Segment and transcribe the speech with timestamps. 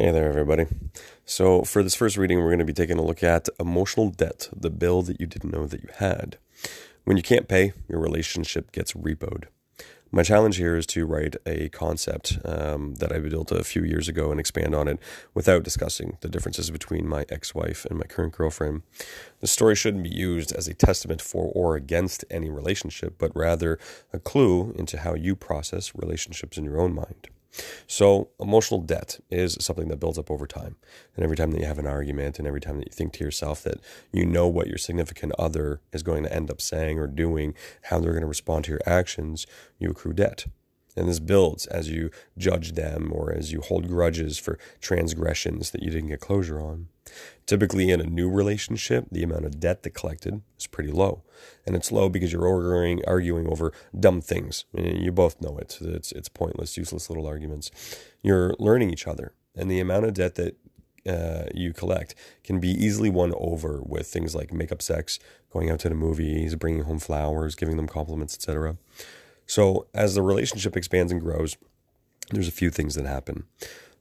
[0.00, 0.66] Hey there, everybody.
[1.24, 4.48] So, for this first reading, we're going to be taking a look at emotional debt,
[4.56, 6.38] the bill that you didn't know that you had.
[7.02, 9.46] When you can't pay, your relationship gets repoed.
[10.12, 14.06] My challenge here is to write a concept um, that I built a few years
[14.06, 15.00] ago and expand on it
[15.34, 18.82] without discussing the differences between my ex wife and my current girlfriend.
[19.40, 23.80] The story shouldn't be used as a testament for or against any relationship, but rather
[24.12, 27.30] a clue into how you process relationships in your own mind.
[27.86, 30.76] So, emotional debt is something that builds up over time.
[31.16, 33.24] And every time that you have an argument, and every time that you think to
[33.24, 33.78] yourself that
[34.12, 37.54] you know what your significant other is going to end up saying or doing,
[37.84, 39.46] how they're going to respond to your actions,
[39.78, 40.46] you accrue debt.
[40.98, 45.82] And this builds as you judge them or as you hold grudges for transgressions that
[45.82, 46.88] you didn't get closure on.
[47.46, 51.22] Typically, in a new relationship, the amount of debt that collected is pretty low.
[51.64, 54.64] And it's low because you're arguing, arguing over dumb things.
[54.74, 55.78] You both know it.
[55.80, 57.70] It's, it's pointless, useless little arguments.
[58.22, 59.32] You're learning each other.
[59.54, 60.56] And the amount of debt that
[61.06, 65.18] uh, you collect can be easily won over with things like makeup sex,
[65.50, 68.76] going out to the movies, bringing home flowers, giving them compliments, etc.
[69.48, 71.56] So as the relationship expands and grows,
[72.30, 73.44] there's a few things that happen.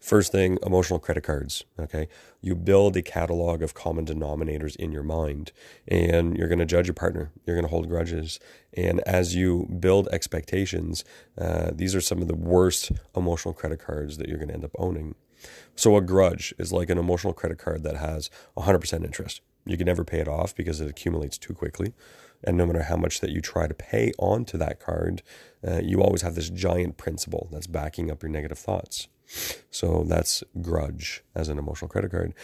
[0.00, 1.64] First thing, emotional credit cards.
[1.78, 2.08] Okay.
[2.40, 5.52] You build a catalog of common denominators in your mind
[5.86, 7.30] and you're going to judge your partner.
[7.46, 8.40] You're going to hold grudges.
[8.76, 11.04] And as you build expectations,
[11.36, 14.64] uh, these are some of the worst emotional credit cards that you're going to end
[14.64, 15.14] up owning.
[15.76, 19.40] So a grudge is like an emotional credit card that has 100% interest.
[19.66, 21.92] You can never pay it off because it accumulates too quickly.
[22.44, 25.22] And no matter how much that you try to pay onto that card,
[25.66, 29.08] uh, you always have this giant principle that's backing up your negative thoughts.
[29.70, 32.34] So that's grudge as an emotional credit card.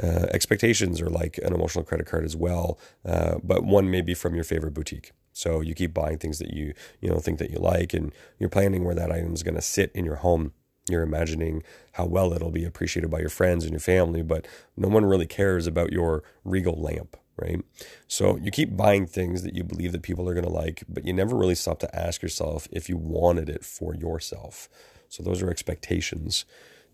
[0.00, 4.14] Uh, expectations are like an emotional credit card as well, uh, but one may be
[4.14, 5.12] from your favorite boutique.
[5.32, 8.48] So you keep buying things that you you know think that you like, and you're
[8.48, 10.52] planning where that item is going to sit in your home.
[10.88, 14.88] You're imagining how well it'll be appreciated by your friends and your family, but no
[14.88, 17.60] one really cares about your regal lamp, right?
[18.06, 21.04] So you keep buying things that you believe that people are going to like, but
[21.04, 24.68] you never really stop to ask yourself if you wanted it for yourself.
[25.08, 26.44] So those are expectations.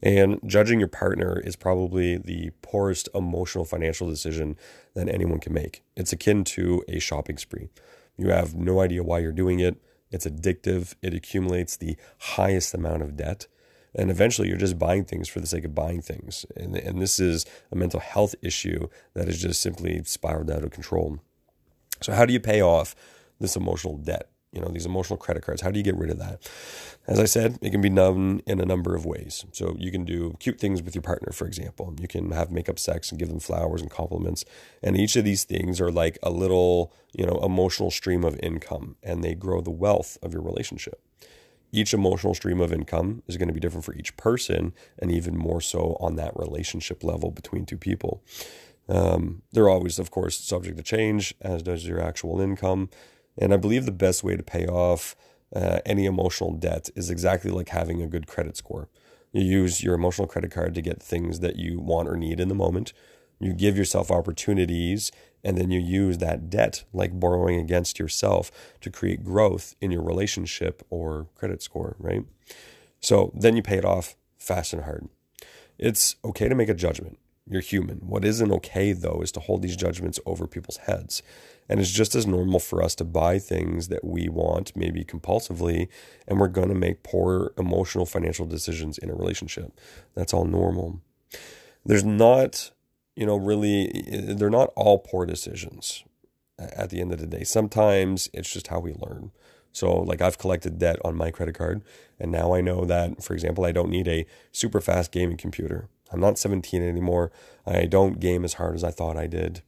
[0.02, 4.56] And judging your partner is probably the poorest emotional financial decision
[4.94, 5.82] that anyone can make.
[5.96, 7.68] It's akin to a shopping spree.
[8.16, 9.76] You have no idea why you're doing it.
[10.10, 10.94] It's addictive.
[11.02, 13.46] It accumulates the highest amount of debt.
[13.94, 16.44] And eventually you're just buying things for the sake of buying things.
[16.56, 20.70] And, and this is a mental health issue that is just simply spiraled out of
[20.70, 21.20] control.
[22.00, 22.94] So, how do you pay off
[23.38, 24.28] this emotional debt?
[24.54, 25.60] you know, these emotional credit cards.
[25.60, 26.48] How do you get rid of that?
[27.08, 29.44] As I said, it can be done in a number of ways.
[29.52, 31.92] So you can do cute things with your partner, for example.
[32.00, 34.44] You can have makeup sex and give them flowers and compliments.
[34.82, 38.96] And each of these things are like a little, you know, emotional stream of income
[39.02, 41.02] and they grow the wealth of your relationship.
[41.74, 45.36] Each emotional stream of income is going to be different for each person and even
[45.36, 48.22] more so on that relationship level between two people.
[48.88, 52.90] Um, they're always, of course, subject to change, as does your actual income.
[53.36, 55.16] And I believe the best way to pay off
[55.52, 58.88] uh, any emotional debt is exactly like having a good credit score.
[59.32, 62.48] You use your emotional credit card to get things that you want or need in
[62.48, 62.92] the moment.
[63.44, 65.12] You give yourself opportunities
[65.44, 68.50] and then you use that debt, like borrowing against yourself,
[68.80, 72.24] to create growth in your relationship or credit score, right?
[73.00, 75.10] So then you pay it off fast and hard.
[75.78, 77.18] It's okay to make a judgment.
[77.46, 77.98] You're human.
[77.98, 81.22] What isn't okay, though, is to hold these judgments over people's heads.
[81.68, 85.88] And it's just as normal for us to buy things that we want, maybe compulsively,
[86.26, 89.78] and we're going to make poor emotional, financial decisions in a relationship.
[90.14, 91.02] That's all normal.
[91.84, 92.70] There's not,
[93.16, 96.04] you know, really, they're not all poor decisions
[96.58, 97.44] at the end of the day.
[97.44, 99.32] Sometimes it's just how we learn.
[99.72, 101.82] So, like, I've collected debt on my credit card,
[102.20, 105.88] and now I know that, for example, I don't need a super fast gaming computer.
[106.12, 107.32] I'm not 17 anymore.
[107.66, 109.62] I don't game as hard as I thought I did.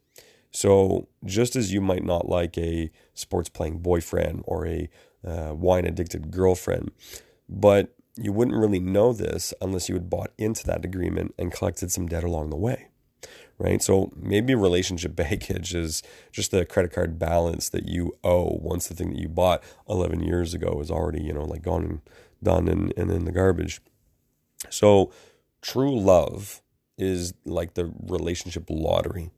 [0.53, 4.89] So, just as you might not like a sports playing boyfriend or a
[5.27, 6.93] uh, wine addicted girlfriend,
[7.49, 11.91] but you wouldn't really know this unless you had bought into that agreement and collected
[11.91, 12.89] some debt along the way.
[13.59, 13.83] Right.
[13.83, 18.95] So maybe relationship baggage is just the credit card balance that you owe once the
[18.95, 22.01] thing that you bought 11 years ago is already, you know, like gone and
[22.43, 23.81] done and, and in the garbage.
[24.69, 25.11] So
[25.63, 26.61] true love
[26.99, 29.31] is like the relationship lottery.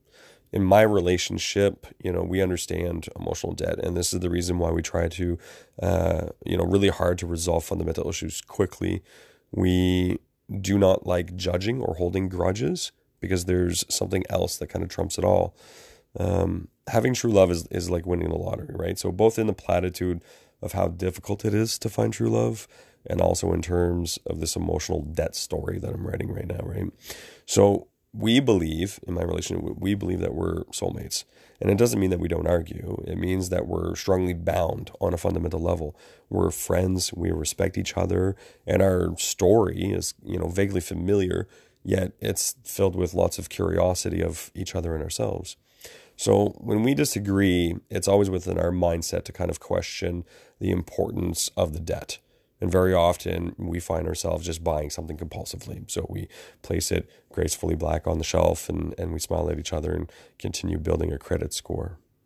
[0.50, 4.70] In my relationship, you know, we understand emotional debt, and this is the reason why
[4.70, 5.38] we try to,
[5.82, 9.02] uh, you know, really hard to resolve fundamental issues quickly.
[9.52, 10.20] We
[10.60, 15.18] do not like judging or holding grudges because there's something else that kind of trumps
[15.18, 15.54] it all.
[16.18, 18.98] Um, having true love is, is like winning the lottery, right?
[18.98, 20.22] So, both in the platitude
[20.62, 22.66] of how difficult it is to find true love,
[23.06, 26.90] and also in terms of this emotional debt story that I'm writing right now, right?
[27.46, 31.24] So we believe in my relationship, we believe that we're soulmates.
[31.60, 33.02] And it doesn't mean that we don't argue.
[33.06, 35.96] It means that we're strongly bound on a fundamental level.
[36.30, 38.36] We're friends, we respect each other,
[38.66, 41.48] and our story is, you know, vaguely familiar,
[41.88, 45.56] yet it's filled with lots of curiosity of each other and ourselves.
[46.16, 50.24] So when we disagree, it's always within our mindset to kind of question
[50.60, 52.18] the importance of the debt.
[52.60, 55.90] And very often we find ourselves just buying something compulsively.
[55.90, 56.28] So we
[56.60, 60.12] place it gracefully black on the shelf and, and we smile at each other and
[60.38, 61.98] continue building a credit score.